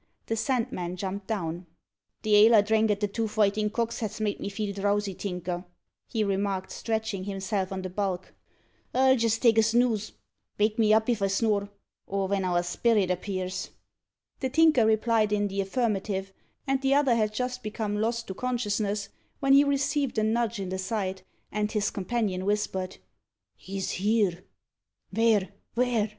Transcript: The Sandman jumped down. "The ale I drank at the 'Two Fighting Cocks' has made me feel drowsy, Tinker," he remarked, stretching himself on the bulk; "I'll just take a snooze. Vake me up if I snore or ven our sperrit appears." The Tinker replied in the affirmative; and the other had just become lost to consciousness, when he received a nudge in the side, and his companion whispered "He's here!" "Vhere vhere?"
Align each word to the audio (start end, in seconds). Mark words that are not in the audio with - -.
The 0.25 0.35
Sandman 0.35 0.95
jumped 0.95 1.27
down. 1.27 1.67
"The 2.23 2.35
ale 2.35 2.55
I 2.55 2.61
drank 2.61 2.89
at 2.89 3.01
the 3.01 3.07
'Two 3.07 3.27
Fighting 3.27 3.69
Cocks' 3.69 3.99
has 3.99 4.19
made 4.19 4.39
me 4.39 4.49
feel 4.49 4.73
drowsy, 4.73 5.13
Tinker," 5.13 5.63
he 6.07 6.23
remarked, 6.23 6.71
stretching 6.71 7.25
himself 7.25 7.71
on 7.71 7.83
the 7.83 7.89
bulk; 7.91 8.33
"I'll 8.95 9.15
just 9.15 9.43
take 9.43 9.59
a 9.59 9.61
snooze. 9.61 10.13
Vake 10.57 10.79
me 10.79 10.91
up 10.91 11.07
if 11.07 11.21
I 11.21 11.27
snore 11.27 11.69
or 12.07 12.27
ven 12.29 12.43
our 12.43 12.63
sperrit 12.63 13.11
appears." 13.11 13.69
The 14.39 14.49
Tinker 14.49 14.87
replied 14.87 15.31
in 15.31 15.49
the 15.49 15.61
affirmative; 15.61 16.33
and 16.65 16.81
the 16.81 16.95
other 16.95 17.13
had 17.13 17.31
just 17.31 17.61
become 17.61 17.95
lost 18.01 18.25
to 18.25 18.33
consciousness, 18.33 19.09
when 19.39 19.53
he 19.53 19.63
received 19.63 20.17
a 20.17 20.23
nudge 20.23 20.59
in 20.59 20.69
the 20.69 20.79
side, 20.79 21.21
and 21.51 21.71
his 21.71 21.91
companion 21.91 22.43
whispered 22.45 22.97
"He's 23.55 23.91
here!" 23.91 24.43
"Vhere 25.13 25.49
vhere?" 25.77 26.09